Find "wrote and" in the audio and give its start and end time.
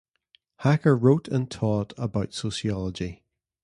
0.97-1.51